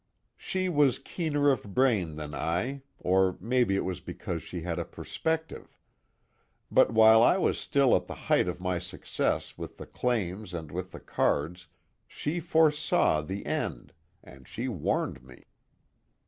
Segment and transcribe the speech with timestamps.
[0.39, 4.83] She was keener of brain than I or maybe it was because she had a
[4.83, 5.77] perspective.
[6.71, 10.71] But while I was still at the height of my success with the claims and
[10.71, 11.67] with the cards,
[12.07, 13.93] she foresaw the end,
[14.23, 15.45] and she warned me.